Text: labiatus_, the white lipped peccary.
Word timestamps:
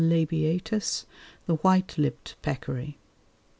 labiatus_, 0.01 1.05
the 1.45 1.57
white 1.57 1.95
lipped 1.95 2.35
peccary. 2.41 2.97